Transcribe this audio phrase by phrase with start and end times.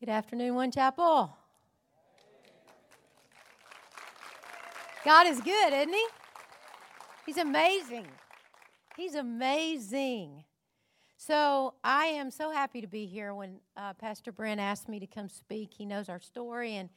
[0.00, 1.36] Good afternoon, One Chapel.
[5.04, 6.06] God is good, isn't He?
[7.26, 8.06] He's amazing.
[8.96, 10.44] He's amazing.
[11.16, 15.06] So I am so happy to be here when uh, Pastor Brent asked me to
[15.08, 15.74] come speak.
[15.76, 16.90] He knows our story, and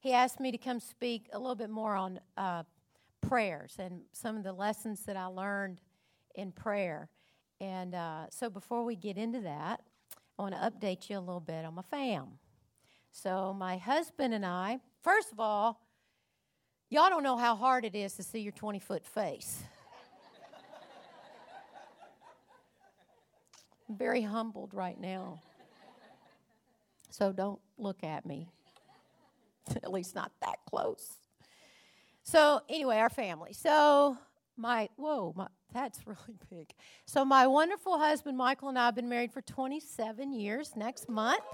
[0.00, 2.64] he asked me to come speak a little bit more on uh,
[3.22, 5.80] prayers and some of the lessons that I learned
[6.34, 7.08] in prayer.
[7.62, 9.80] And uh, so before we get into that,
[10.38, 12.38] I want to update you a little bit on my fam.
[13.14, 15.78] So, my husband and I, first of all,
[16.88, 19.62] y'all don't know how hard it is to see your 20 foot face.
[23.88, 25.40] I'm very humbled right now.
[27.10, 28.48] So, don't look at me,
[29.76, 31.18] at least not that close.
[32.22, 33.52] So, anyway, our family.
[33.52, 34.16] So,
[34.56, 36.72] my, whoa, my, that's really big.
[37.04, 41.44] So, my wonderful husband, Michael, and I have been married for 27 years next month.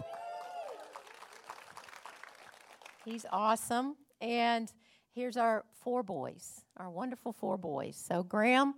[3.08, 3.96] He's awesome.
[4.20, 4.70] And
[5.14, 7.96] here's our four boys, our wonderful four boys.
[7.96, 8.74] So, Graham,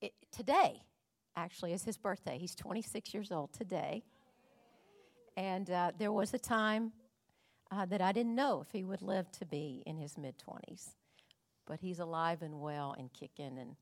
[0.00, 0.80] it, today
[1.36, 2.38] actually is his birthday.
[2.38, 4.04] He's 26 years old today.
[5.36, 6.92] And uh, there was a time
[7.70, 10.94] uh, that I didn't know if he would live to be in his mid 20s.
[11.66, 13.76] But he's alive and well and kicking and,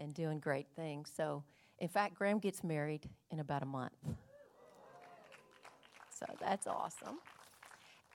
[0.00, 1.12] and doing great things.
[1.16, 1.44] So,
[1.78, 3.92] in fact, Graham gets married in about a month.
[6.10, 7.18] So that's awesome.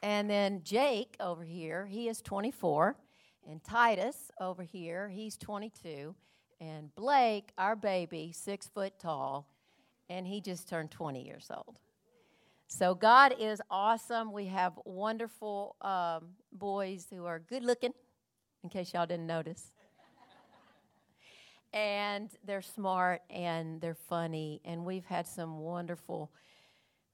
[0.03, 2.97] And then Jake over here, he is 24.
[3.49, 6.13] And Titus over here, he's 22.
[6.59, 9.47] And Blake, our baby, six foot tall,
[10.09, 11.79] and he just turned 20 years old.
[12.67, 14.33] So God is awesome.
[14.33, 17.93] We have wonderful um, boys who are good looking,
[18.61, 19.71] in case y'all didn't notice.
[21.73, 24.59] and they're smart and they're funny.
[24.65, 26.29] And we've had some wonderful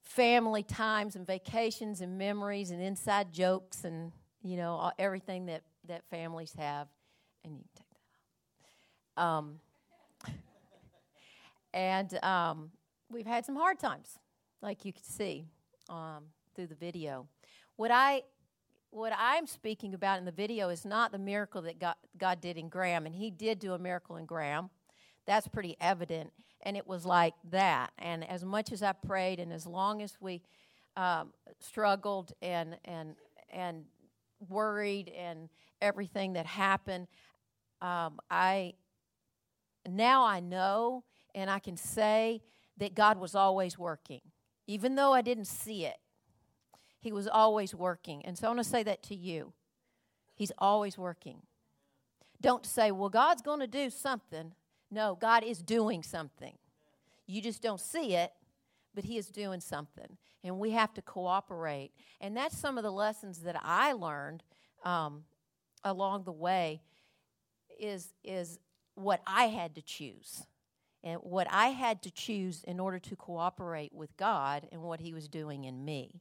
[0.02, 5.62] family times and vacations and memories and inside jokes and you know all, everything that
[5.86, 6.88] that families have.
[7.44, 7.86] And you can take
[9.16, 9.38] that off.
[9.38, 9.60] Um,
[11.74, 12.70] and um,
[13.10, 14.18] we've had some hard times
[14.62, 15.46] like you can see
[15.88, 17.26] um, through the video.
[17.76, 18.22] What i
[18.90, 22.56] what i'm speaking about in the video is not the miracle that god, god did
[22.56, 24.68] in graham and he did do a miracle in graham
[25.26, 26.32] that's pretty evident
[26.62, 27.92] and it was like that.
[27.98, 30.42] And as much as I prayed, and as long as we
[30.96, 33.14] um, struggled and and
[33.52, 33.84] and
[34.48, 35.48] worried and
[35.80, 37.08] everything that happened,
[37.80, 38.74] um, I
[39.88, 41.04] now I know
[41.34, 42.42] and I can say
[42.76, 44.20] that God was always working,
[44.66, 45.96] even though I didn't see it.
[47.00, 49.54] He was always working, and so I want to say that to you.
[50.34, 51.38] He's always working.
[52.42, 54.52] Don't say, "Well, God's going to do something."
[54.90, 56.56] No, God is doing something.
[57.26, 58.32] You just don't see it,
[58.94, 60.16] but He is doing something.
[60.42, 61.92] And we have to cooperate.
[62.20, 64.42] And that's some of the lessons that I learned
[64.84, 65.24] um,
[65.84, 66.82] along the way
[67.78, 68.58] is, is
[68.94, 70.44] what I had to choose.
[71.02, 75.14] And what I had to choose in order to cooperate with God and what He
[75.14, 76.20] was doing in me.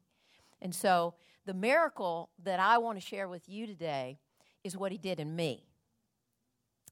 [0.61, 1.15] And so
[1.45, 4.19] the miracle that I want to share with you today
[4.63, 5.68] is what He did in me.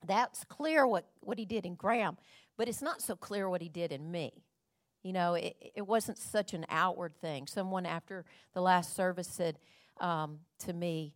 [0.06, 2.18] That's clear what, what he did in Graham,
[2.58, 4.44] but it's not so clear what he did in me.
[5.04, 7.48] You know, it, it wasn't such an outward thing.
[7.48, 9.60] Someone after the last service said
[10.00, 11.14] um, to me,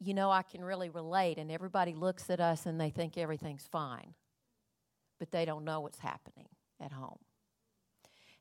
[0.00, 3.66] You know, I can really relate, and everybody looks at us and they think everything's
[3.66, 4.14] fine,
[5.18, 6.48] but they don't know what's happening
[6.80, 7.18] at home.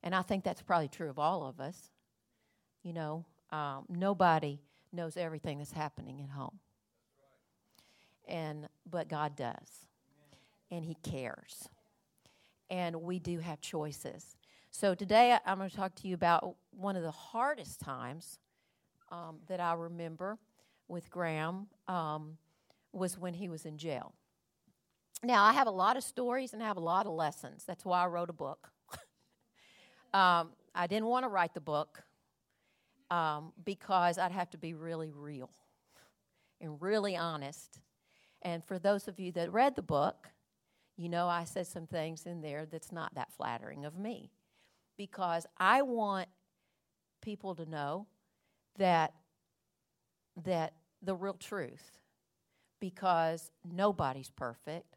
[0.04, 1.92] And I think that's probably true of all of us.
[2.84, 4.60] You know, um, nobody
[4.92, 6.60] knows everything that's happening at home
[8.28, 9.86] and but God does.
[10.70, 11.68] And he cares.
[12.70, 14.38] And we do have choices.
[14.70, 18.40] So today I'm going to talk to you about one of the hardest times
[19.12, 20.38] um, that I remember
[20.88, 22.38] with Graham um,
[22.94, 24.14] was when he was in jail.
[25.24, 27.64] Now, I have a lot of stories and I have a lot of lessons.
[27.66, 28.70] That's why I wrote a book.
[30.14, 32.02] um, I didn't want to write the book
[33.12, 35.52] um, because I'd have to be really real
[36.60, 37.80] and really honest
[38.42, 40.30] and for those of you that read the book,
[40.98, 44.32] you know I said some things in there that's not that flattering of me.
[44.98, 46.28] Because I want
[47.22, 48.08] people to know
[48.78, 49.14] that
[50.44, 52.00] that the real truth
[52.80, 54.96] because nobody's perfect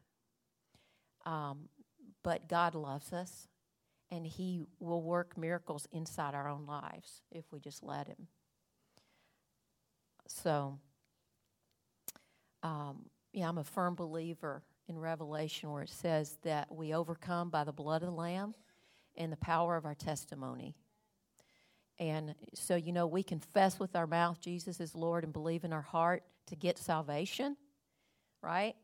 [1.26, 1.68] um,
[2.22, 3.48] but god loves us
[4.14, 8.28] and he will work miracles inside our own lives if we just let him.
[10.28, 10.78] So
[12.62, 17.64] um, yeah, I'm a firm believer in Revelation where it says that we overcome by
[17.64, 18.54] the blood of the Lamb
[19.16, 20.76] and the power of our testimony.
[21.98, 25.72] And so, you know, we confess with our mouth Jesus is Lord and believe in
[25.72, 27.56] our heart to get salvation,
[28.40, 28.76] right?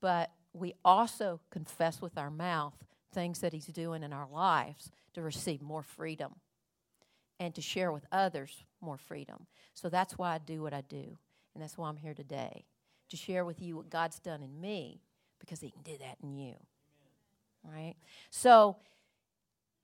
[0.00, 2.74] But we also confess with our mouth
[3.14, 6.34] things that He's doing in our lives to receive more freedom
[7.38, 9.46] and to share with others more freedom.
[9.74, 11.18] So that's why I do what I do.
[11.54, 12.64] And that's why I'm here today
[13.10, 15.00] to share with you what God's done in me
[15.40, 16.54] because He can do that in you.
[17.64, 17.94] Right?
[18.30, 18.76] So,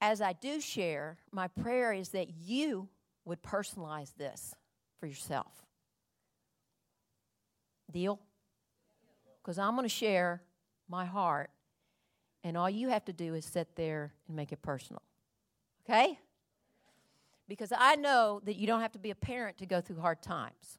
[0.00, 2.88] as I do share, my prayer is that you
[3.24, 4.54] would personalize this
[4.98, 5.64] for yourself.
[7.90, 8.18] Deal?
[9.42, 10.42] Because I'm going to share
[10.88, 11.50] my heart,
[12.44, 15.02] and all you have to do is sit there and make it personal.
[15.84, 16.18] Okay?
[17.48, 20.22] Because I know that you don't have to be a parent to go through hard
[20.22, 20.78] times.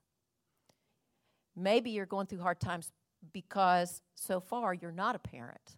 [1.55, 2.91] Maybe you're going through hard times
[3.31, 5.77] because so far you're not a parent.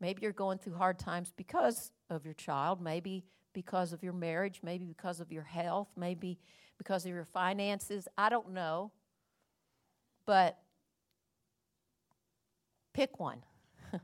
[0.00, 4.60] Maybe you're going through hard times because of your child, maybe because of your marriage,
[4.62, 6.38] maybe because of your health, maybe
[6.78, 8.08] because of your finances.
[8.16, 8.92] I don't know.
[10.24, 10.58] But
[12.94, 13.42] pick one.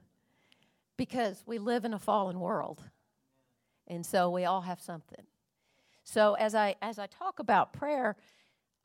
[0.98, 2.82] because we live in a fallen world.
[3.88, 5.24] And so we all have something.
[6.04, 8.16] So as I as I talk about prayer,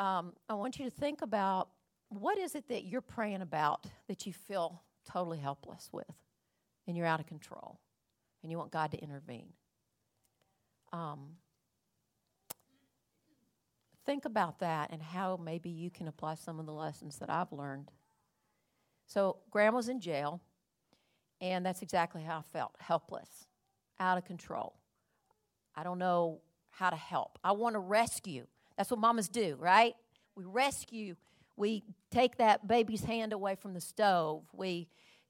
[0.01, 1.69] um, I want you to think about
[2.09, 6.11] what is it that you're praying about that you feel totally helpless with,
[6.87, 7.79] and you're out of control,
[8.41, 9.53] and you want God to intervene.
[10.91, 11.33] Um,
[14.03, 17.51] think about that and how maybe you can apply some of the lessons that I've
[17.51, 17.91] learned.
[19.05, 20.41] So, Graham was in jail,
[21.39, 23.45] and that's exactly how I felt helpless,
[23.99, 24.73] out of control.
[25.75, 27.37] I don't know how to help.
[27.43, 28.47] I want to rescue.
[28.81, 29.93] That's what mamas do, right?
[30.35, 31.15] We rescue.
[31.55, 34.41] We take that baby's hand away from the stove.
[34.53, 34.87] We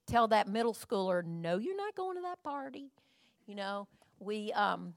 [0.08, 2.92] tell that middle schooler, no, you're not going to that party.
[3.48, 3.90] You know,
[4.22, 4.94] we, um,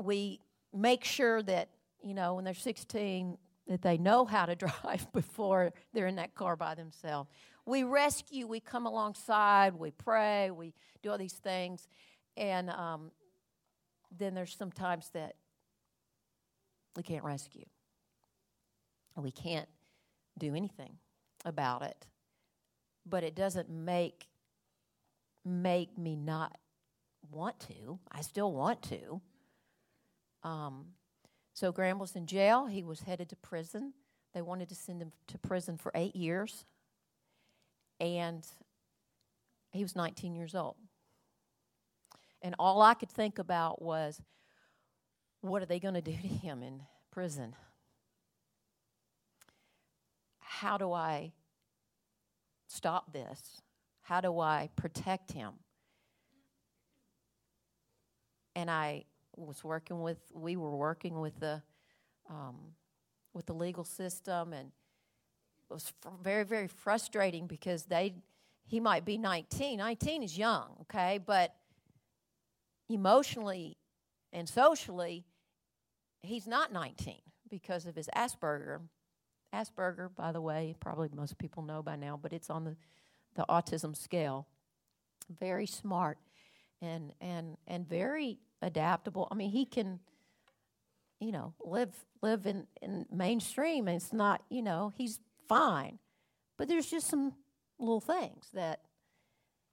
[0.00, 0.38] we
[0.72, 1.68] make sure that,
[2.00, 6.36] you know, when they're 16, that they know how to drive before they're in that
[6.36, 7.28] car by themselves.
[7.64, 11.88] We rescue, we come alongside, we pray, we do all these things.
[12.36, 13.10] And um,
[14.16, 15.34] then there's some times that
[16.94, 17.64] we can't rescue.
[19.16, 19.68] We can't
[20.38, 20.98] do anything
[21.44, 22.06] about it.
[23.04, 24.26] But it doesn't make
[25.44, 26.58] make me not
[27.30, 27.98] want to.
[28.10, 29.20] I still want to.
[30.42, 30.86] Um,
[31.54, 32.66] so Graham was in jail.
[32.66, 33.92] He was headed to prison.
[34.34, 36.64] They wanted to send him to prison for eight years.
[38.00, 38.46] And
[39.70, 40.76] he was 19 years old.
[42.42, 44.20] And all I could think about was,
[45.40, 47.54] what are they going to do to him in prison?
[50.60, 51.32] How do I
[52.66, 53.60] stop this?
[54.00, 55.52] How do I protect him?
[58.54, 59.04] And I
[59.36, 61.62] was working with, we were working with the,
[62.30, 62.56] um,
[63.34, 64.68] with the legal system, and
[65.68, 68.14] it was fr- very, very frustrating because they,
[68.64, 69.76] he might be 19.
[69.76, 71.54] 19 is young, okay, but
[72.88, 73.76] emotionally
[74.32, 75.26] and socially,
[76.22, 77.16] he's not 19
[77.50, 78.80] because of his Asperger.
[79.56, 82.76] Asperger, by the way, probably most people know by now, but it's on the,
[83.34, 84.46] the autism scale.
[85.40, 86.18] Very smart
[86.80, 89.26] and and and very adaptable.
[89.30, 89.98] I mean, he can,
[91.18, 93.88] you know, live live in, in mainstream.
[93.88, 95.98] And it's not, you know, he's fine,
[96.56, 97.32] but there's just some
[97.78, 98.82] little things that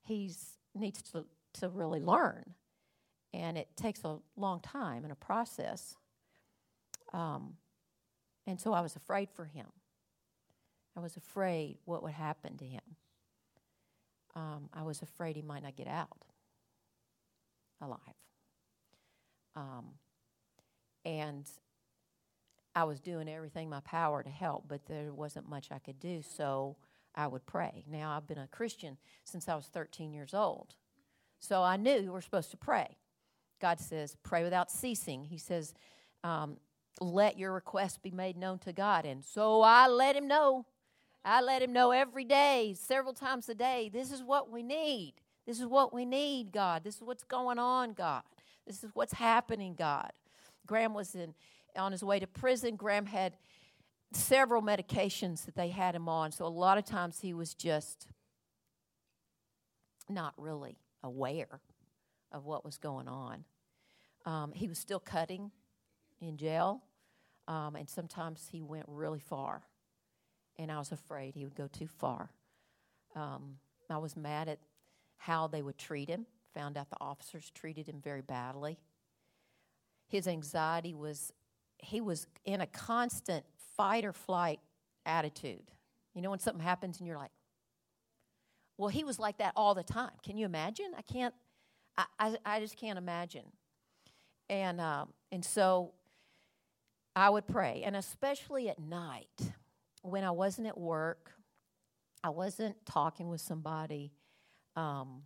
[0.05, 1.25] he's needs to
[1.59, 2.55] to really learn
[3.33, 5.95] and it takes a long time and a process.
[7.13, 7.55] Um,
[8.45, 9.67] and so I was afraid for him.
[10.95, 12.81] I was afraid what would happen to him.
[14.35, 16.25] Um, I was afraid he might not get out
[17.81, 17.99] alive.
[19.55, 19.85] Um,
[21.05, 21.45] and
[22.75, 26.21] I was doing everything my power to help, but there wasn't much I could do,
[26.21, 26.77] so
[27.13, 27.83] I would pray.
[27.87, 30.75] Now, I've been a Christian since I was 13 years old,
[31.39, 32.97] so I knew we were supposed to pray.
[33.61, 35.25] God says, pray without ceasing.
[35.25, 35.73] He says,
[36.23, 36.57] um,
[36.99, 39.05] let your requests be made known to God.
[39.05, 40.65] And so I let him know.
[41.25, 45.13] I let him know every day, several times a day, this is what we need.
[45.45, 46.83] This is what we need, God.
[46.83, 48.23] This is what's going on, God.
[48.65, 50.11] This is what's happening, God.
[50.65, 51.33] Graham was in
[51.75, 52.75] on his way to prison.
[52.75, 53.35] Graham had
[54.13, 56.31] several medications that they had him on.
[56.31, 58.07] So a lot of times he was just
[60.09, 61.59] not really aware
[62.31, 63.43] of what was going on.
[64.25, 65.51] Um, he was still cutting
[66.21, 66.81] in jail,
[67.47, 69.63] um, and sometimes he went really far.
[70.57, 72.29] And I was afraid he would go too far.
[73.15, 73.57] Um,
[73.89, 74.59] I was mad at
[75.17, 78.77] how they would treat him, found out the officers treated him very badly.
[80.13, 81.33] his anxiety was,
[81.79, 83.43] he was in a constant
[83.75, 84.59] fight or flight
[85.07, 85.71] attitude.
[86.13, 87.31] You know, when something happens and you're like,
[88.77, 90.11] well, he was like that all the time.
[90.23, 90.91] Can you imagine?
[90.95, 91.33] I can't,
[91.97, 93.45] I, I, I just can't imagine.
[94.49, 95.93] And, um, and so
[97.15, 99.52] I would pray, and especially at night
[100.03, 101.31] when I wasn't at work,
[102.23, 104.13] I wasn't talking with somebody,
[104.75, 105.23] um,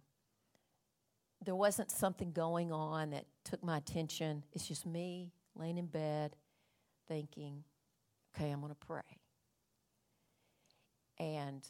[1.43, 4.43] there wasn't something going on that took my attention.
[4.53, 6.35] It's just me laying in bed
[7.07, 7.63] thinking,
[8.35, 9.01] okay, I'm going to pray.
[11.19, 11.67] And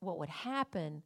[0.00, 1.02] what would happen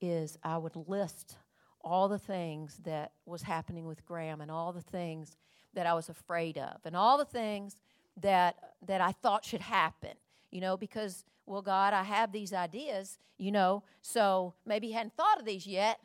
[0.00, 1.36] is I would list
[1.80, 5.36] all the things that was happening with Graham and all the things
[5.74, 7.76] that I was afraid of and all the things
[8.20, 10.12] that that I thought should happen.
[10.50, 15.16] You know, because well God, I have these ideas, you know, so maybe you hadn't
[15.16, 16.00] thought of these yet.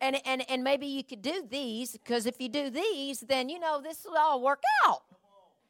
[0.00, 3.58] And and and maybe you could do these because if you do these, then you
[3.58, 5.02] know this will all work out.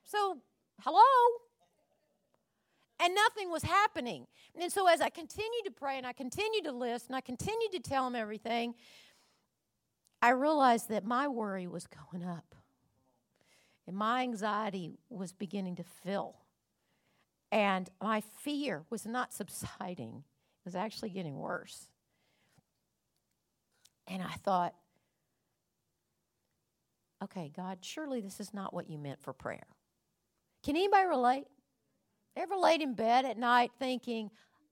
[0.04, 0.38] So,
[0.80, 1.02] hello?
[3.02, 4.26] and nothing was happening.
[4.58, 7.72] And so, as I continued to pray and I continued to list and I continued
[7.72, 8.74] to tell him everything,
[10.20, 12.54] I realized that my worry was going up
[13.86, 16.36] and my anxiety was beginning to fill.
[17.50, 21.88] And my fear was not subsiding, it was actually getting worse.
[24.08, 24.74] And I thought,
[27.22, 29.66] okay, God, surely this is not what you meant for prayer.
[30.64, 31.44] Can anybody relate?
[32.36, 34.30] Ever laid in bed at night thinking,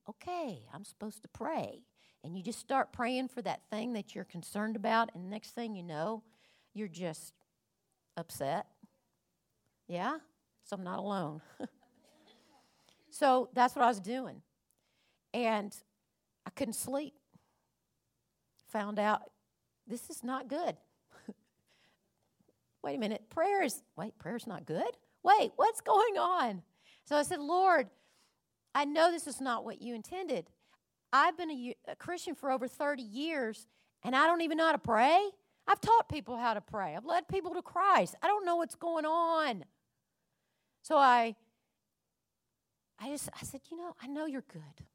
[0.09, 1.83] okay, I'm supposed to pray?
[2.23, 5.75] And you just start praying for that thing that you're concerned about, and next thing
[5.75, 6.23] you know,
[6.73, 7.33] you're just
[8.17, 8.67] upset.
[9.91, 10.19] Yeah?
[10.63, 11.41] So I'm not alone.
[13.09, 14.41] so that's what I was doing.
[15.33, 15.75] And
[16.45, 17.13] I couldn't sleep.
[18.69, 19.23] Found out
[19.85, 20.77] this is not good.
[22.83, 24.95] wait a minute, prayer is, wait, prayer's not good?
[25.23, 26.61] Wait, what's going on?
[27.03, 27.89] So I said, Lord,
[28.73, 30.47] I know this is not what you intended.
[31.11, 33.67] I've been a, a, Christian for over 30 years,
[34.05, 35.19] and I don't even know how to pray.
[35.67, 38.15] I've taught people how to pray, I've led people to Christ.
[38.23, 39.65] I don't know what's going on.
[40.81, 41.35] So I,
[42.99, 44.85] I just, I said, you know, I know you're good.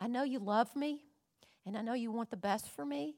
[0.00, 1.02] I know you love me,
[1.66, 3.16] and I know you want the best for me.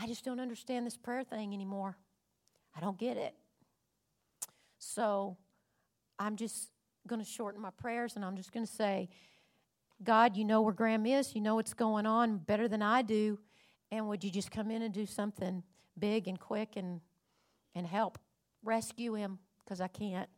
[0.00, 1.96] I just don't understand this prayer thing anymore.
[2.76, 3.34] I don't get it.
[4.78, 5.36] So
[6.18, 6.70] I'm just
[7.06, 9.10] going to shorten my prayers and I'm just going to say,
[10.02, 11.34] God, you know where Graham is.
[11.34, 13.38] You know what's going on better than I do.
[13.92, 15.62] And would you just come in and do something
[15.98, 17.00] big and quick and,
[17.74, 18.18] and help
[18.62, 19.38] rescue him
[19.70, 20.28] because I can't.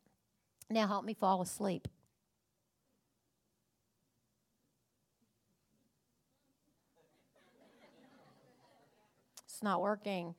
[0.69, 1.89] Now help me fall asleep.
[9.47, 10.35] It's not working.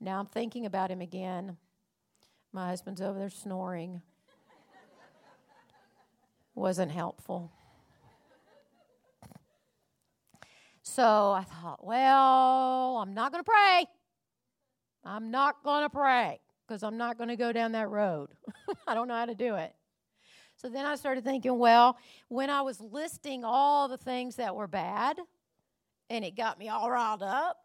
[0.00, 1.56] Now I'm thinking about him again.
[2.52, 4.02] My husband's over there snoring
[6.54, 7.50] wasn't helpful.
[10.82, 13.86] So I thought, well, I'm not going to pray.
[15.06, 18.28] I'm not going to pray because I'm not going to go down that road.
[18.86, 19.74] I don't know how to do it.
[20.54, 21.98] So then I started thinking, well,
[22.28, 25.18] when I was listing all the things that were bad
[26.08, 27.56] and it got me all riled up,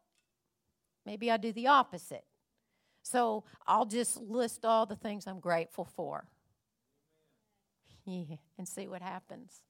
[1.05, 2.23] maybe I do the opposite.
[3.03, 6.25] So I'll just list all the things I'm grateful for.
[8.05, 9.61] Yeah, and see what happens.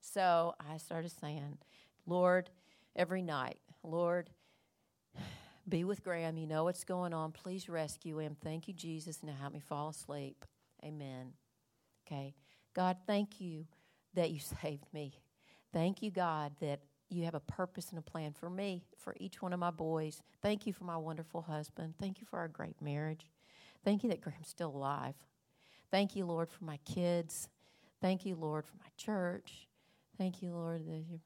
[0.00, 1.58] So I started saying,
[2.04, 2.50] Lord,
[2.96, 4.28] every night, Lord,
[5.68, 6.36] be with Graham.
[6.36, 7.32] You know what's going on.
[7.32, 8.36] Please rescue him.
[8.42, 9.22] Thank you, Jesus.
[9.22, 10.44] Now help me fall asleep.
[10.84, 11.32] Amen.
[12.06, 12.34] Okay.
[12.74, 13.66] God, thank you
[14.14, 15.14] that you saved me.
[15.72, 16.80] Thank you, God, that
[17.10, 20.22] you have a purpose and a plan for me, for each one of my boys.
[20.42, 21.94] Thank you for my wonderful husband.
[21.98, 23.26] Thank you for our great marriage.
[23.84, 25.14] Thank you that Graham's still alive.
[25.90, 27.48] Thank you, Lord, for my kids.
[28.00, 29.68] Thank you, Lord, for my church.
[30.18, 31.20] Thank you, Lord, that you.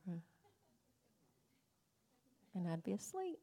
[2.55, 3.39] And I'd be asleep.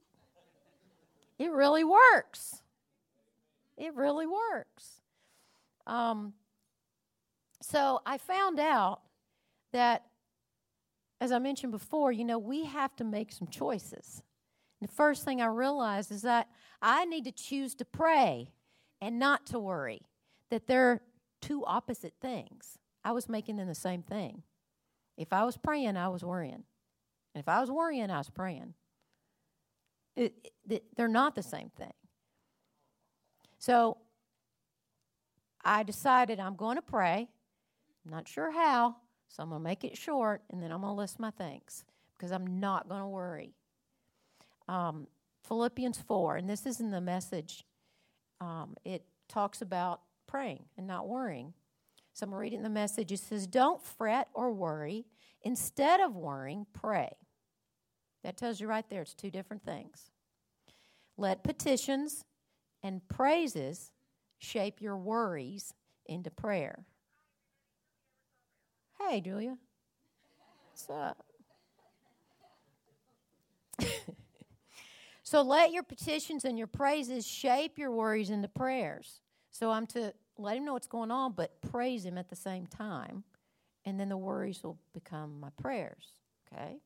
[1.38, 2.62] It really works.
[3.78, 5.02] It really works.
[5.86, 6.34] Um,
[7.62, 9.02] so I found out
[9.74, 10.04] that,
[11.20, 14.24] as I mentioned before, you know, we have to make some choices.
[14.80, 16.48] And the first thing I realized is that
[16.82, 18.52] I need to choose to pray
[19.02, 20.02] and not to worry.
[20.52, 21.02] That they're
[21.42, 22.78] two opposite things.
[23.04, 24.44] I was making them the same thing.
[25.18, 26.64] If I was praying, I was worrying.
[27.34, 28.74] And if I was worrying, I was praying.
[30.16, 31.94] It, it, they're not the same thing.
[33.58, 33.98] So
[35.64, 37.28] I decided I'm going to pray.
[38.08, 40.98] Not sure how, so I'm going to make it short and then I'm going to
[40.98, 41.84] list my thanks
[42.16, 43.56] because I'm not going to worry.
[44.68, 45.08] Um,
[45.48, 47.66] Philippians 4, and this is in the message.
[48.40, 51.54] Um, it talks about praying and not worrying.
[52.14, 53.12] So I'm reading the message.
[53.12, 55.06] It says, Don't fret or worry.
[55.42, 57.10] Instead of worrying, pray.
[58.26, 60.10] That tells you right there it's two different things.
[61.16, 62.26] Let petitions
[62.82, 63.92] and praises
[64.40, 65.76] shape your worries
[66.08, 66.86] into prayer.
[69.00, 69.60] Hey, Julia.
[70.72, 71.24] What's up?
[75.24, 79.22] so let your petitions and your praises shape your worries into prayers.
[79.52, 82.66] So I'm to let him know what's going on, but praise him at the same
[82.66, 83.24] time.
[83.86, 86.08] And then the worries will become my prayers.
[86.52, 86.80] Okay?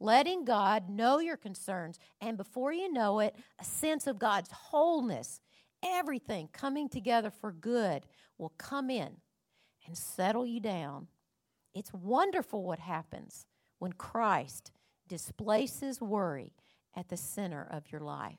[0.00, 1.98] Letting God know your concerns.
[2.20, 5.40] And before you know it, a sense of God's wholeness,
[5.84, 8.06] everything coming together for good,
[8.38, 9.18] will come in
[9.86, 11.08] and settle you down.
[11.74, 13.46] It's wonderful what happens
[13.78, 14.72] when Christ
[15.06, 16.54] displaces worry
[16.96, 18.38] at the center of your life.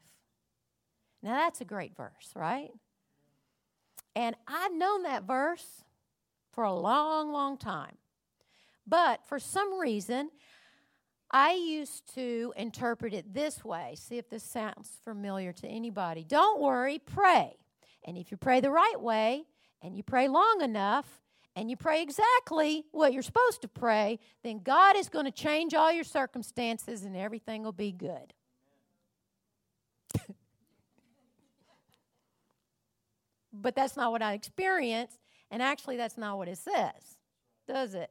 [1.21, 2.71] Now, that's a great verse, right?
[4.15, 5.83] And I've known that verse
[6.51, 7.97] for a long, long time.
[8.87, 10.31] But for some reason,
[11.31, 13.95] I used to interpret it this way.
[13.97, 16.25] See if this sounds familiar to anybody.
[16.25, 17.55] Don't worry, pray.
[18.03, 19.45] And if you pray the right way
[19.81, 21.21] and you pray long enough
[21.55, 25.73] and you pray exactly what you're supposed to pray, then God is going to change
[25.73, 28.33] all your circumstances and everything will be good.
[33.53, 35.17] but that's not what I experienced.
[35.49, 37.17] And actually, that's not what it says,
[37.67, 38.09] does it?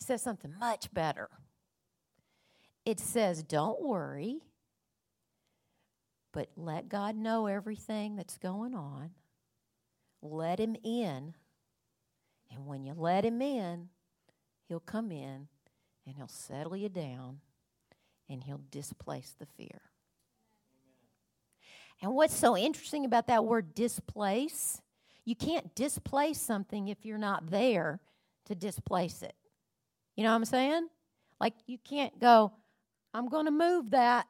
[0.00, 1.28] It says something much better.
[2.84, 4.40] It says, Don't worry,
[6.32, 9.10] but let God know everything that's going on.
[10.22, 11.34] Let Him in.
[12.50, 13.88] And when you let Him in,
[14.68, 15.48] He'll come in
[16.06, 17.40] and He'll settle you down
[18.28, 19.80] and He'll displace the fear.
[22.00, 24.80] And what's so interesting about that word displace,
[25.24, 28.00] you can't displace something if you're not there
[28.46, 29.34] to displace it.
[30.18, 30.88] You know what I'm saying?
[31.40, 32.50] Like you can't go,
[33.14, 34.26] I'm going to move that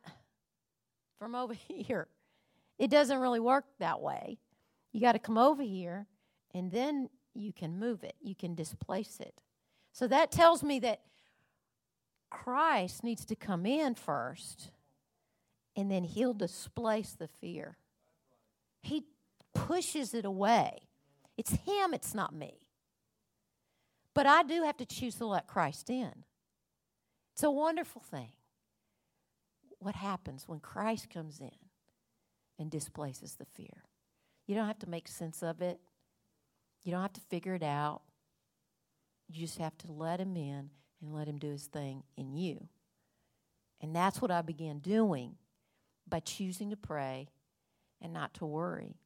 [1.18, 2.08] from over here.
[2.78, 4.36] It doesn't really work that way.
[4.92, 6.06] You got to come over here
[6.52, 9.40] and then you can move it, you can displace it.
[9.92, 11.00] So that tells me that
[12.28, 14.70] Christ needs to come in first
[15.74, 17.78] and then he'll displace the fear.
[18.82, 19.04] He
[19.54, 20.82] pushes it away.
[21.38, 22.67] It's him, it's not me.
[24.18, 26.24] But I do have to choose to let Christ in.
[27.34, 28.32] It's a wonderful thing.
[29.78, 31.54] What happens when Christ comes in
[32.58, 33.84] and displaces the fear?
[34.48, 35.78] You don't have to make sense of it,
[36.82, 38.00] you don't have to figure it out.
[39.28, 42.66] You just have to let him in and let him do his thing in you.
[43.80, 45.36] And that's what I began doing
[46.08, 47.28] by choosing to pray
[48.02, 48.96] and not to worry.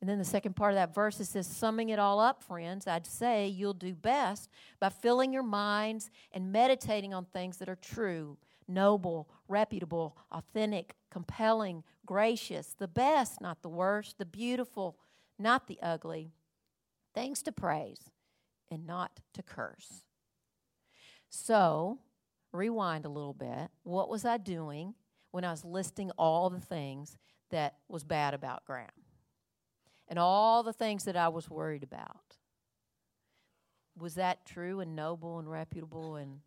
[0.00, 2.86] And then the second part of that verse it says, summing it all up, friends,
[2.86, 7.76] I'd say you'll do best by filling your minds and meditating on things that are
[7.76, 8.36] true,
[8.68, 14.98] noble, reputable, authentic, compelling, gracious, the best, not the worst, the beautiful,
[15.38, 16.32] not the ugly,
[17.14, 18.10] things to praise
[18.70, 20.04] and not to curse.
[21.30, 21.98] So,
[22.52, 23.70] rewind a little bit.
[23.82, 24.94] What was I doing
[25.30, 27.16] when I was listing all the things
[27.50, 28.90] that was bad about Graham
[30.08, 32.36] and all the things that I was worried about.
[33.98, 36.40] Was that true and noble and reputable and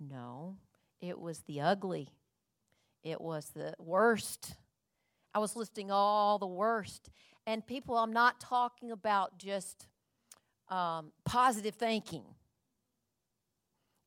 [0.00, 0.56] no,
[1.00, 2.08] it was the ugly.
[3.02, 4.54] It was the worst.
[5.34, 7.10] I was listing all the worst.
[7.46, 9.86] And people, I'm not talking about just
[10.68, 12.24] um, positive thinking.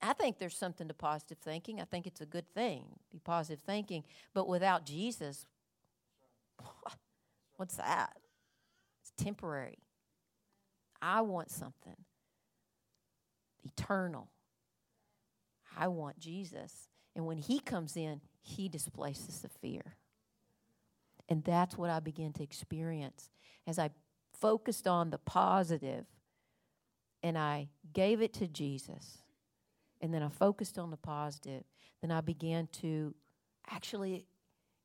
[0.01, 1.81] I think there's something to positive thinking.
[1.81, 4.03] I think it's a good thing, be positive thinking.
[4.33, 5.45] But without Jesus,
[7.57, 8.13] what's that?
[9.17, 9.79] Temporary.
[11.01, 11.95] I want something
[13.63, 14.29] eternal.
[15.77, 16.89] I want Jesus.
[17.15, 19.95] And when He comes in, He displaces the fear.
[21.29, 23.29] And that's what I began to experience
[23.65, 23.89] as I
[24.39, 26.05] focused on the positive
[27.21, 29.19] and I gave it to Jesus
[29.99, 31.63] and then I focused on the positive,
[32.01, 33.15] then I began to
[33.69, 34.25] actually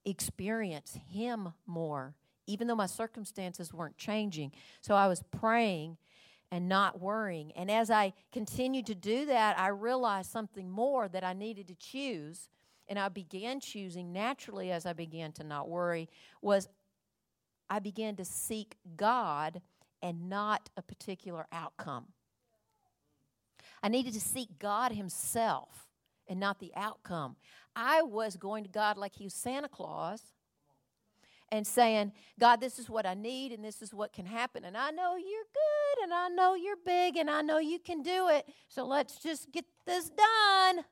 [0.05, 2.15] experience Him more,
[2.47, 4.53] even though my circumstances weren't changing.
[4.81, 5.97] So I was praying
[6.51, 7.53] and not worrying.
[7.53, 11.75] And as I continued to do that, I realized something more that I needed to
[11.75, 12.49] choose.
[12.89, 16.09] And I began choosing naturally as I began to not worry,
[16.43, 16.69] was
[17.71, 19.63] I began to seek God
[20.03, 22.07] and not a particular outcome.
[23.83, 25.89] I needed to seek God Himself
[26.29, 27.37] and not the outcome.
[27.75, 30.35] I was going to God like He was Santa Claus
[31.53, 34.65] and saying, God, this is what I need and this is what can happen.
[34.65, 38.03] And I know you're good and I know you're big and I know you can
[38.03, 38.49] do it.
[38.69, 40.85] So let's just get this done.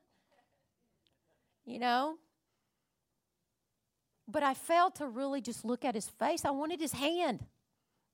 [1.65, 2.17] You know?
[4.27, 6.45] But I failed to really just look at his face.
[6.45, 7.43] I wanted his hand.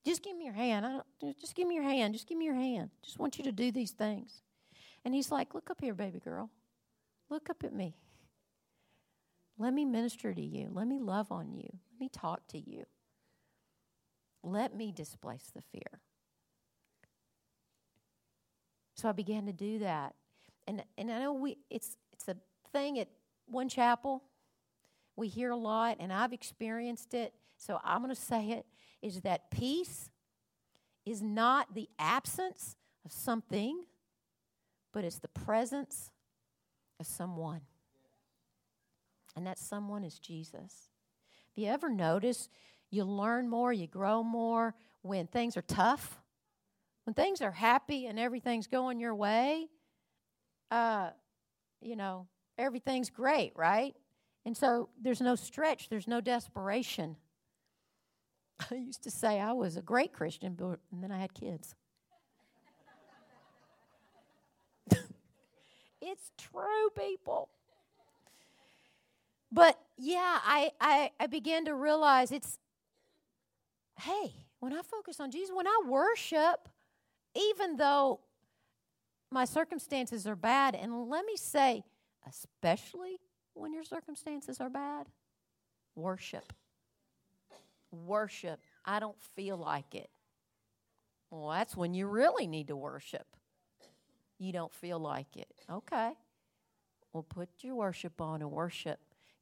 [0.06, 0.86] Just give me your hand.
[0.86, 2.14] I don't, just give me your hand.
[2.14, 2.92] Just give me your hand.
[3.04, 4.42] Just want you to do these things.
[5.04, 6.50] And he's like, Look up here, baby girl.
[7.30, 7.98] Look up at me.
[9.60, 10.70] Let me minister to you.
[10.72, 11.78] Let me love on you.
[11.98, 12.84] Let me talk to you.
[14.44, 16.00] Let me displace the fear.
[18.94, 20.14] So I began to do that.
[20.68, 22.36] And, and I know we it's it's a
[22.72, 23.08] thing at
[23.48, 24.22] one chapel.
[25.16, 27.34] We hear a lot, and I've experienced it.
[27.58, 28.68] So I'm going to say it
[29.02, 30.12] is that peace
[31.04, 33.86] is not the absence of something,
[34.94, 36.12] but it's the presence
[37.00, 37.62] of someone
[39.36, 40.87] and that someone is Jesus.
[41.58, 42.52] Have you ever noticed
[42.92, 46.22] you learn more, you grow more when things are tough?
[47.06, 49.68] When things are happy and everything's going your way,
[50.70, 51.10] uh,
[51.82, 52.28] you know,
[52.60, 53.96] everything's great, right?
[54.46, 57.16] And so there's no stretch, there's no desperation.
[58.72, 61.74] I used to say I was a great Christian, but and then I had kids.
[66.02, 67.50] it's true, people.
[69.52, 72.58] But yeah, I, I, I began to realize it's,
[74.00, 76.70] hey, when I focus on Jesus, when I worship,
[77.36, 78.20] even though
[79.32, 81.84] my circumstances are bad, and let me say,
[82.28, 83.20] especially
[83.54, 85.08] when your circumstances are bad,
[85.96, 86.54] worship.
[87.92, 88.60] Worship.
[88.86, 90.10] I don't feel like it.
[91.30, 93.28] Well, that's when you really need to worship.
[94.40, 95.52] You don't feel like it.
[95.70, 96.12] Okay.
[97.12, 99.00] Well, put your worship on and worship.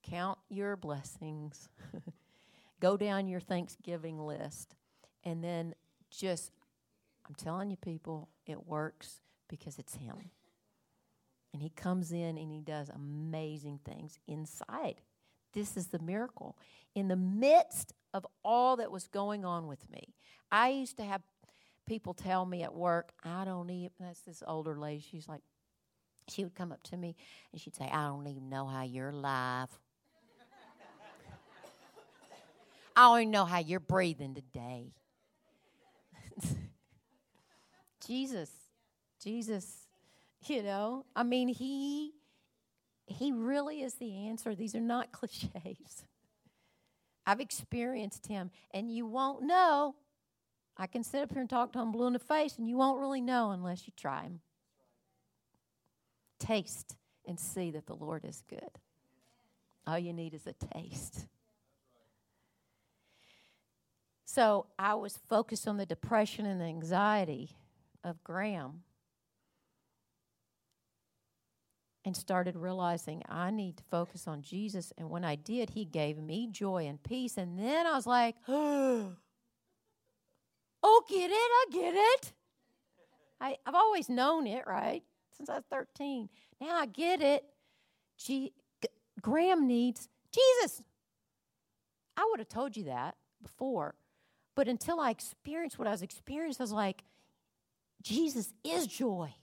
[0.09, 1.69] Count your blessings.
[2.79, 4.75] Go down your Thanksgiving list.
[5.23, 5.73] And then
[6.11, 6.51] just,
[7.27, 10.29] I'm telling you, people, it works because it's Him.
[11.53, 15.01] And He comes in and He does amazing things inside.
[15.53, 16.57] This is the miracle.
[16.93, 20.13] In the midst of all that was going on with me,
[20.51, 21.21] I used to have
[21.87, 25.41] people tell me at work, I don't even, that's this older lady, she's like,
[26.27, 27.15] she would come up to me
[27.51, 29.69] and she'd say, I don't even know how you're alive.
[32.95, 34.93] I don't even know how you're breathing today.
[38.07, 38.49] Jesus,
[39.21, 39.87] Jesus,
[40.45, 42.13] you know, I mean, he
[43.07, 44.55] he really is the answer.
[44.55, 46.03] These are not cliches.
[47.25, 49.95] I've experienced him, and you won't know.
[50.77, 52.77] I can sit up here and talk to him blue in the face, and you
[52.77, 54.41] won't really know unless you try him.
[56.39, 56.95] Taste
[57.27, 58.79] and see that the Lord is good.
[59.87, 61.27] All you need is a taste.
[64.35, 67.51] So I was focused on the depression and the anxiety
[68.03, 68.83] of Graham
[72.03, 74.91] and started realizing I need to focus on Jesus.
[74.97, 77.37] And when I did, He gave me joy and peace.
[77.37, 79.15] And then I was like, oh,
[81.07, 81.33] get it?
[81.33, 82.33] I get it.
[83.39, 85.03] I, I've always known it, right?
[85.37, 86.27] Since I was 13.
[86.59, 87.45] Now I get it.
[88.17, 88.89] G- G-
[89.21, 90.81] Graham needs Jesus.
[92.17, 93.95] I would have told you that before.
[94.55, 97.03] But until I experienced what I was experiencing, I was like,
[98.01, 99.33] Jesus is joy.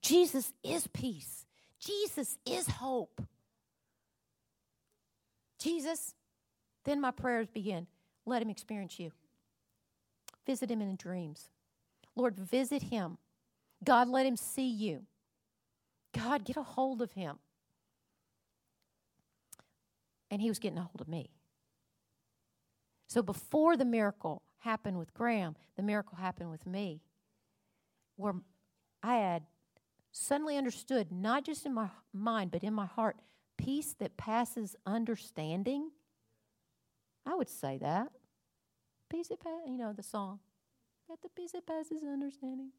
[0.00, 1.44] Jesus is peace.
[1.80, 3.22] Jesus is hope.
[5.58, 6.14] Jesus,
[6.84, 7.86] then my prayers begin.
[8.26, 9.12] Let him experience you.
[10.46, 11.48] Visit him in dreams.
[12.14, 13.18] Lord, visit him.
[13.82, 15.02] God, let him see you.
[16.12, 17.38] God, get a hold of him.
[20.30, 21.30] And he was getting a hold of me.
[23.14, 27.00] So before the miracle happened with Graham, the miracle happened with me,
[28.16, 28.34] where
[29.04, 29.44] I had
[30.10, 33.20] suddenly understood, not just in my mind, but in my heart,
[33.56, 35.92] peace that passes understanding.
[37.24, 38.08] I would say that.
[39.08, 40.40] Peace that passes, you know, the song.
[41.06, 42.70] Got the peace that passes understanding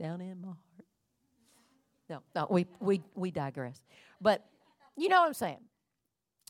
[0.00, 0.86] down in my heart.
[2.08, 3.82] No, no, we, we, we digress.
[4.20, 4.46] But
[4.96, 5.64] you know what I'm saying.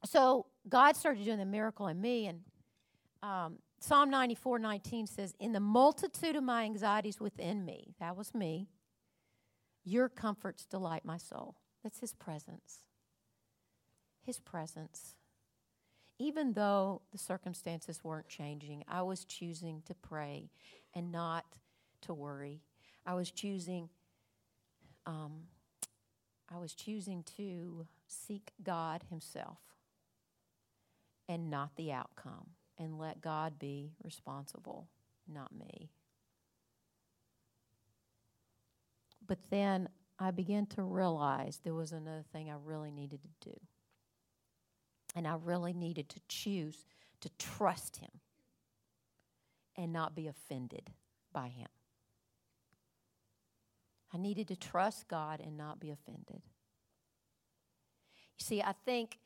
[0.04, 2.40] So God started doing the miracle in me, and
[3.22, 8.34] um, Psalm 94 19 says, In the multitude of my anxieties within me, that was
[8.34, 8.68] me,
[9.84, 11.56] your comforts delight my soul.
[11.82, 12.78] That's his presence.
[14.24, 15.14] His presence.
[16.18, 20.50] Even though the circumstances weren't changing, I was choosing to pray
[20.94, 21.44] and not
[22.02, 22.60] to worry.
[23.04, 23.88] I was choosing,
[25.06, 25.48] um,
[26.52, 29.58] I was choosing to seek God Himself
[31.28, 32.50] and not the outcome,
[32.82, 34.88] and let God be responsible,
[35.28, 35.90] not me.
[39.26, 43.56] But then I began to realize there was another thing I really needed to do.
[45.14, 46.86] And I really needed to choose
[47.20, 48.10] to trust Him
[49.76, 50.90] and not be offended
[51.32, 51.68] by Him.
[54.12, 56.42] I needed to trust God and not be offended.
[58.38, 59.18] You see, I think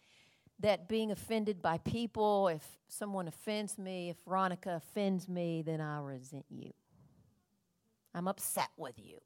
[0.61, 6.01] that being offended by people, if someone offends me, if Veronica offends me, then I
[6.01, 6.73] resent you.
[8.14, 9.19] I'm upset with you,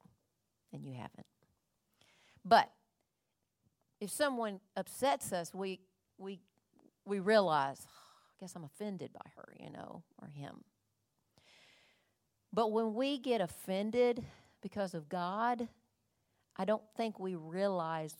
[0.73, 1.25] and you haven't.
[2.43, 2.69] But
[4.01, 5.79] if someone upsets us, we
[6.17, 6.41] we
[7.05, 10.63] we realize, oh, I guess I'm offended by her, you know, or him.
[12.51, 14.25] But when we get offended
[14.61, 15.69] because of God,
[16.57, 18.13] I don't think we realize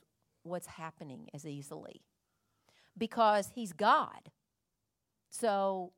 [0.43, 2.01] what's happening as easily
[2.97, 4.31] because He's God.
[5.29, 5.93] So,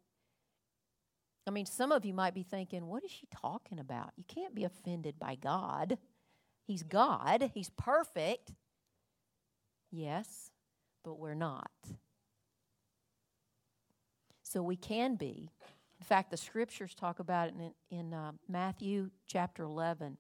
[1.48, 4.12] I mean, some of you might be thinking, what is she talking about?
[4.16, 5.98] You can't be offended by God.
[6.66, 8.54] He's God, He's perfect.
[9.92, 10.52] Yes,
[11.04, 11.72] but we're not.
[14.42, 15.50] So we can be.
[16.00, 17.56] In fact, the scriptures talk about it
[17.90, 20.18] in, in uh, Matthew chapter 11.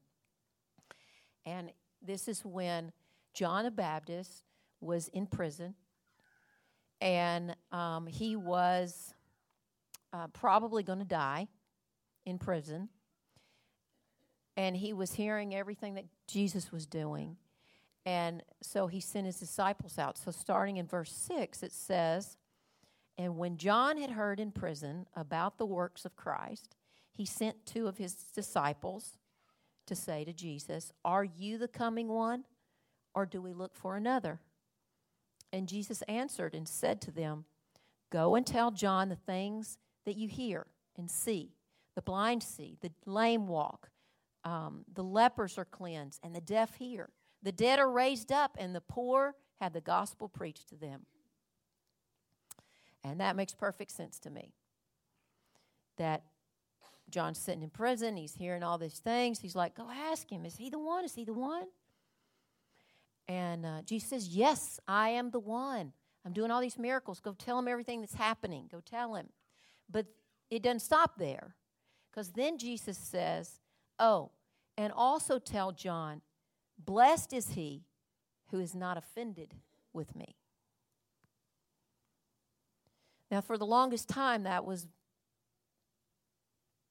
[1.45, 2.91] And this is when
[3.33, 4.43] John the Baptist
[4.79, 5.75] was in prison,
[7.03, 9.13] and um, he was
[10.13, 11.49] uh, probably going to die
[12.25, 12.87] in prison.
[14.55, 17.35] And he was hearing everything that Jesus was doing.
[18.05, 20.17] And so he sent his disciples out.
[20.17, 22.37] So, starting in verse 6, it says,
[23.17, 26.75] And when John had heard in prison about the works of Christ,
[27.11, 29.17] he sent two of his disciples
[29.87, 32.45] to say to Jesus, Are you the coming one,
[33.13, 34.39] or do we look for another?
[35.53, 37.45] And Jesus answered and said to them,
[38.11, 40.65] Go and tell John the things that you hear
[40.97, 41.53] and see.
[41.95, 43.89] The blind see, the lame walk,
[44.43, 47.09] um, the lepers are cleansed, and the deaf hear.
[47.43, 51.05] The dead are raised up, and the poor have the gospel preached to them.
[53.03, 54.53] And that makes perfect sense to me.
[55.97, 56.23] That
[57.11, 58.17] John's sitting in prison.
[58.17, 59.39] He's hearing all these things.
[59.39, 60.45] He's like, Go ask him.
[60.45, 61.05] Is he the one?
[61.05, 61.67] Is he the one?
[63.27, 65.93] And uh, Jesus says, Yes, I am the one.
[66.25, 67.19] I'm doing all these miracles.
[67.19, 68.67] Go tell him everything that's happening.
[68.71, 69.27] Go tell him.
[69.89, 70.07] But
[70.49, 71.55] it doesn't stop there.
[72.09, 73.59] Because then Jesus says,
[73.99, 74.31] Oh,
[74.77, 76.21] and also tell John,
[76.77, 77.83] Blessed is he
[78.51, 79.53] who is not offended
[79.93, 80.35] with me.
[83.31, 84.87] Now, for the longest time, that was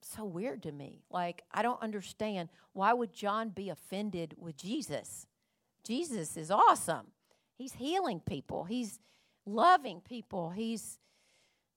[0.00, 1.02] so weird to me.
[1.10, 2.48] Like, I don't understand.
[2.72, 5.26] Why would John be offended with Jesus?
[5.84, 7.06] Jesus is awesome.
[7.56, 8.98] He's healing people, he's
[9.46, 10.98] loving people, he's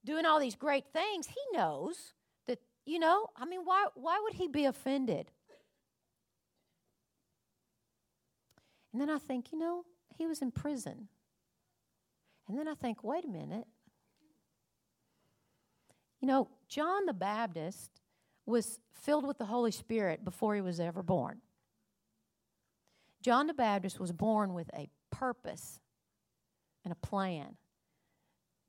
[0.03, 1.27] doing all these great things.
[1.27, 2.13] He knows
[2.47, 5.31] that, you know, I mean, why, why would he be offended?
[8.93, 9.83] And then I think, you know,
[10.17, 11.09] he was in prison.
[12.47, 13.65] And then I think, wait a minute.
[16.21, 17.91] You know, John the Baptist
[18.45, 21.41] was filled with the Holy Spirit before he was ever born.
[23.25, 25.79] John the Baptist was born with a purpose
[26.83, 27.55] and a plan.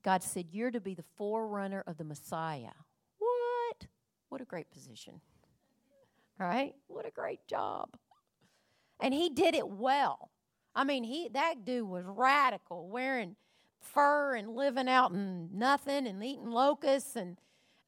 [0.03, 2.71] God said, You're to be the forerunner of the Messiah.
[3.19, 3.85] What?
[4.29, 5.21] What a great position.
[6.41, 6.73] All right?
[6.87, 7.89] What a great job.
[8.99, 10.31] And he did it well.
[10.73, 13.35] I mean, he that dude was radical, wearing
[13.79, 17.37] fur and living out in nothing and eating locusts and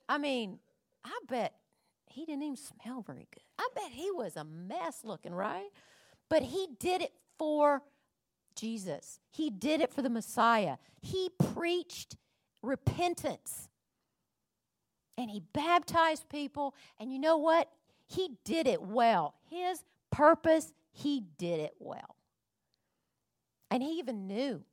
[0.08, 0.60] I mean,
[1.04, 1.56] I bet
[2.06, 3.44] he didn't even smell very good.
[3.58, 5.70] I bet he was a mess looking, right?
[6.30, 7.82] But he did it for
[8.56, 9.20] Jesus.
[9.32, 10.78] He did it for the Messiah.
[11.02, 12.18] He preached
[12.62, 13.70] repentance.
[15.18, 16.76] And he baptized people.
[17.00, 17.70] And you know what?
[18.06, 19.36] He did it well.
[19.50, 22.16] His purpose, he did it well.
[23.72, 24.64] And he even knew,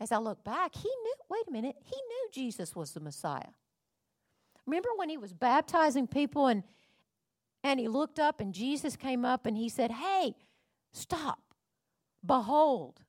[0.00, 3.52] as I look back, he knew, wait a minute, he knew Jesus was the Messiah.
[4.66, 6.62] Remember when he was baptizing people and
[7.62, 10.36] and he looked up and Jesus came up and he said, "Hey,
[10.94, 11.54] stop.
[12.24, 13.02] Behold,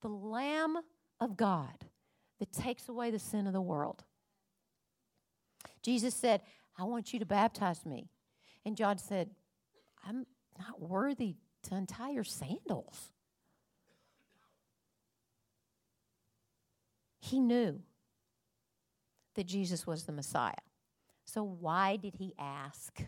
[0.00, 0.78] the lamb
[1.20, 1.86] of God
[2.38, 4.04] that takes away the sin of the world."
[5.82, 6.42] Jesus said,
[6.76, 8.10] "I want you to baptize me."
[8.64, 9.36] And John said,
[10.02, 10.26] "I'm
[10.58, 13.12] not worthy to untie your sandals."
[17.20, 17.82] He knew
[19.34, 20.54] that Jesus was the Messiah.
[21.24, 23.04] So, why did he ask?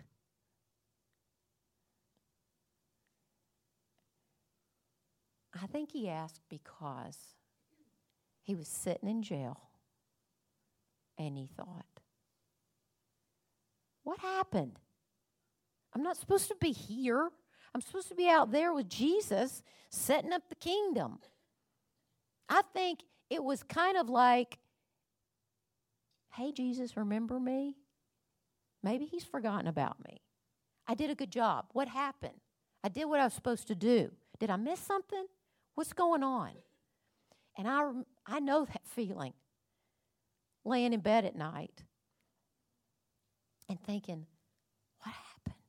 [5.62, 7.18] I think he asked because
[8.42, 9.60] he was sitting in jail
[11.18, 11.86] and he thought,
[14.04, 14.78] What happened?
[15.94, 17.30] I'm not supposed to be here.
[17.74, 21.18] I'm supposed to be out there with Jesus setting up the kingdom.
[22.48, 24.58] I think it was kind of like,
[26.34, 27.76] Hey, Jesus, remember me?
[28.82, 30.20] Maybe he's forgotten about me.
[30.86, 31.66] I did a good job.
[31.72, 32.40] What happened?
[32.84, 34.12] I did what I was supposed to do.
[34.38, 35.26] Did I miss something?
[35.78, 36.50] What's going on?
[37.56, 37.88] And I,
[38.26, 39.32] I know that feeling
[40.64, 41.84] laying in bed at night
[43.68, 44.26] and thinking,
[45.04, 45.64] what happened?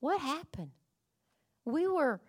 [0.00, 0.72] What happened?
[1.64, 2.20] We were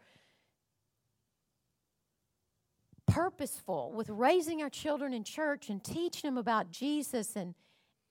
[3.07, 7.55] purposeful with raising our children in church and teaching them about Jesus and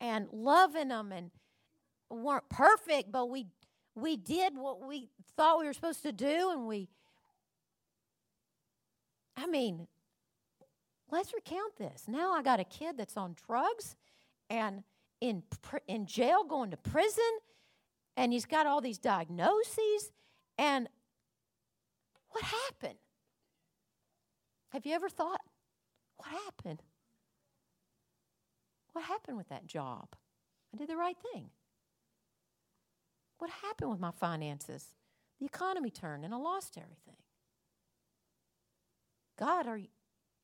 [0.01, 1.31] and loving them and
[2.11, 3.47] weren't perfect, but we
[4.01, 6.89] we did what we thought we were supposed to do and we
[9.37, 9.87] I mean,
[11.13, 12.07] let's recount this.
[12.09, 13.97] Now I got a kid that's on drugs
[14.51, 14.83] and
[15.21, 15.43] in
[15.87, 17.39] in jail going to prison
[18.17, 20.11] and he's got all these diagnoses
[20.59, 20.89] and
[22.31, 22.99] what happened?
[24.71, 25.41] Have you ever thought,
[26.17, 26.83] what happened?
[28.93, 30.09] What happened with that job?
[30.75, 31.51] I did the right thing.
[33.39, 34.85] What happened with my finances?
[35.39, 37.17] The economy turned and I lost everything.
[39.39, 39.89] God, are you,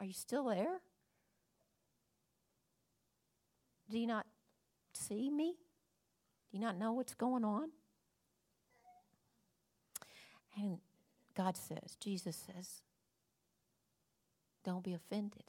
[0.01, 0.81] are you still there?
[3.91, 4.27] Do you not
[4.93, 5.57] see me?
[6.51, 7.71] Do you not know what's going on?
[10.57, 10.79] And
[11.37, 12.83] God says, Jesus says,
[14.65, 15.45] don't be offended.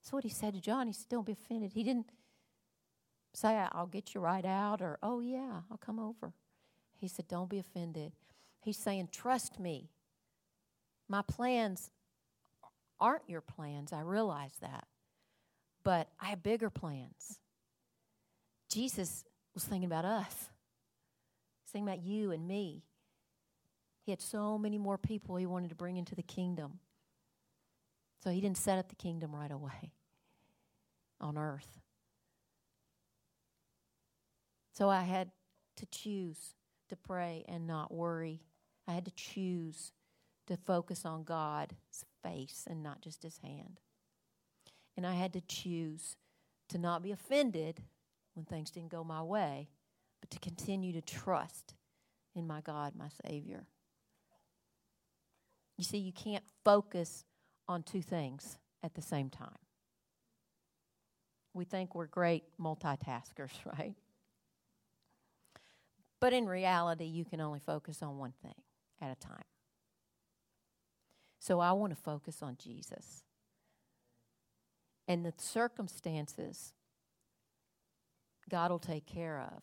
[0.00, 0.86] That's what he said to John.
[0.86, 1.72] He said, Don't be offended.
[1.72, 2.10] He didn't
[3.32, 6.32] say, I'll get you right out or, Oh, yeah, I'll come over.
[6.98, 8.12] He said, Don't be offended.
[8.60, 9.90] He's saying, Trust me.
[11.08, 11.90] My plans
[13.00, 13.92] aren't your plans.
[13.92, 14.86] I realize that.
[15.84, 17.40] But I have bigger plans.
[18.68, 20.50] Jesus was thinking about us,
[21.64, 22.82] He's thinking about you and me.
[24.04, 26.78] He had so many more people he wanted to bring into the kingdom.
[28.24, 29.92] So he didn't set up the kingdom right away
[31.20, 31.80] on earth.
[34.72, 35.30] So I had
[35.76, 36.54] to choose
[36.88, 38.42] to pray and not worry.
[38.86, 39.92] I had to choose
[40.46, 43.80] to focus on God's face and not just his hand.
[44.96, 46.16] And I had to choose
[46.70, 47.82] to not be offended
[48.34, 49.68] when things didn't go my way,
[50.20, 51.74] but to continue to trust
[52.34, 53.66] in my God, my Savior.
[55.76, 57.24] You see, you can't focus
[57.68, 59.58] on two things at the same time.
[61.54, 63.94] We think we're great multitaskers, right?
[66.20, 68.54] But in reality, you can only focus on one thing
[69.00, 69.44] at a time.
[71.38, 73.22] So I want to focus on Jesus.
[75.06, 76.74] And the circumstances,
[78.50, 79.62] God will take care of.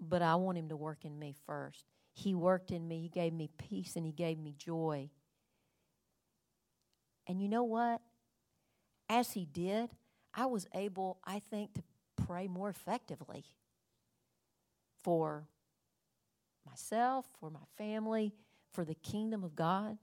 [0.00, 1.84] But I want Him to work in me first.
[2.14, 5.10] He worked in me, He gave me peace, and He gave me joy.
[7.26, 8.00] And you know what?
[9.08, 9.90] As He did,
[10.32, 11.82] I was able, I think, to
[12.16, 13.44] pray more effectively
[15.02, 15.48] for
[16.66, 18.34] myself, for my family,
[18.72, 19.98] for the kingdom of God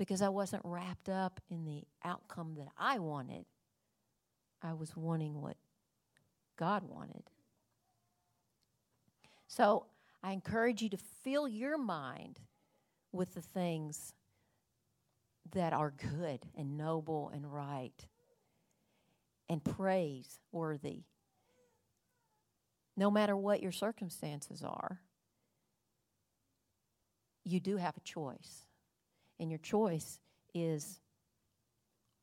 [0.00, 3.44] because I wasn't wrapped up in the outcome that I wanted.
[4.62, 5.58] I was wanting what
[6.56, 7.22] God wanted.
[9.46, 9.84] So
[10.22, 12.40] I encourage you to fill your mind
[13.12, 14.14] with the things
[15.52, 18.06] that are good and noble and right
[19.50, 21.02] and praiseworthy.
[22.96, 25.00] No matter what your circumstances are,
[27.44, 28.66] you do have a choice.
[29.38, 30.18] And your choice
[30.54, 31.00] is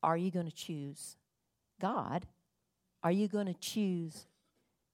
[0.04, 1.18] are you going to choose
[1.82, 2.28] God?
[3.04, 4.28] Are you going to choose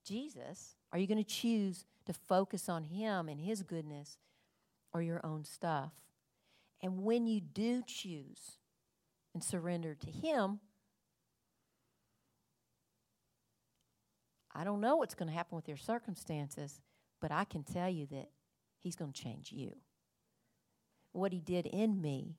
[0.04, 0.76] Jesus?
[0.92, 4.18] Are you going to choose to focus on Him and His goodness
[4.92, 5.92] or your own stuff?
[6.82, 8.58] And when you do choose
[9.34, 10.60] and surrender to Him,
[14.54, 16.80] I don't know what's going to happen with your circumstances,
[17.20, 18.28] but I can tell you that
[18.78, 19.74] He's going to change you
[21.14, 22.36] what he did in me,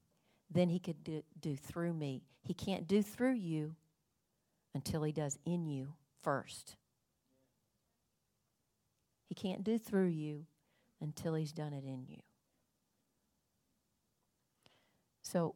[0.52, 2.22] then he could do, do through me.
[2.44, 3.76] He can't do through you
[4.76, 6.76] until he does in you first.
[9.28, 10.46] He can't do through you
[11.02, 12.20] until he's done it in you.
[15.24, 15.56] So,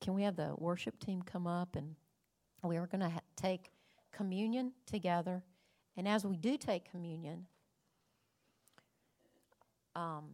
[0.00, 1.96] can we have the worship team come up and
[2.62, 3.70] we are going to ha- take
[4.12, 5.42] communion together.
[5.96, 7.46] And as we do take communion,
[9.94, 10.24] um,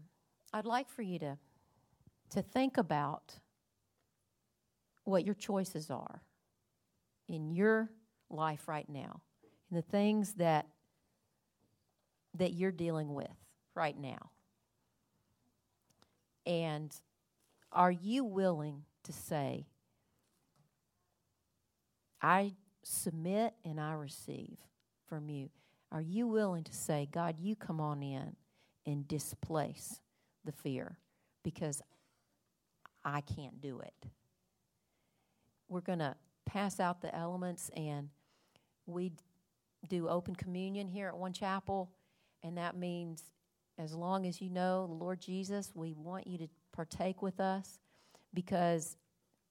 [0.53, 1.39] I'd like for you to
[2.31, 3.35] to think about
[5.05, 6.23] what your choices are
[7.29, 7.91] in your
[8.31, 9.21] life right now,
[9.71, 10.67] and the things that
[12.35, 13.37] that you're dealing with
[13.75, 14.31] right now.
[16.47, 16.95] And
[17.71, 19.67] are you willing to say,
[22.21, 24.59] I submit and I receive
[25.13, 25.51] from you?
[25.91, 28.35] Are you willing to say, God, you come on in
[28.87, 30.01] and displace
[30.43, 30.97] the fear
[31.43, 31.83] because
[33.05, 34.07] I can't do it?
[35.69, 38.09] We're going to pass out the elements and
[38.87, 39.13] we
[39.87, 41.91] do open communion here at One Chapel,
[42.43, 43.25] and that means
[43.77, 47.79] as long as you know the Lord Jesus, we want you to partake with us
[48.33, 48.97] because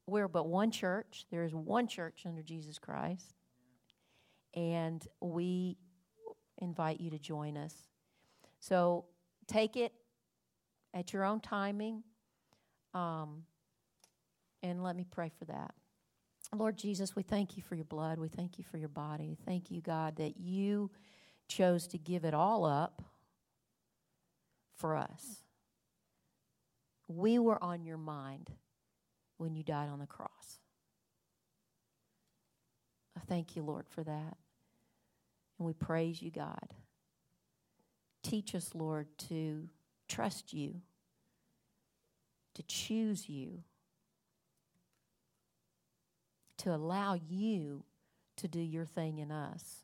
[0.07, 1.27] we're but one church.
[1.29, 3.35] There is one church under Jesus Christ.
[4.53, 5.77] And we
[6.59, 7.75] invite you to join us.
[8.59, 9.05] So
[9.47, 9.93] take it
[10.93, 12.03] at your own timing.
[12.93, 13.43] Um,
[14.63, 15.73] and let me pray for that.
[16.53, 18.19] Lord Jesus, we thank you for your blood.
[18.19, 19.37] We thank you for your body.
[19.45, 20.91] Thank you, God, that you
[21.47, 23.01] chose to give it all up
[24.75, 25.43] for us.
[27.07, 28.51] We were on your mind
[29.37, 30.60] when you died on the cross.
[33.15, 34.37] I thank you, Lord, for that.
[35.57, 36.73] And we praise you, God.
[38.23, 39.67] Teach us, Lord, to
[40.07, 40.81] trust you,
[42.53, 43.63] to choose you,
[46.57, 47.83] to allow you
[48.37, 49.83] to do your thing in us.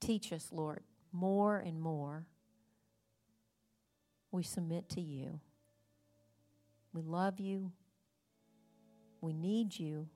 [0.00, 0.82] Teach us, Lord,
[1.12, 2.26] more and more.
[4.32, 5.40] We submit to you.
[6.92, 7.72] We love you.
[9.20, 10.08] We need you.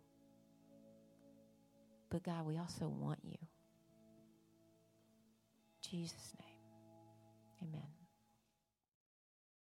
[2.10, 3.36] But God, we also want you.
[3.40, 3.48] In
[5.90, 7.70] Jesus' name.
[7.70, 7.93] Amen.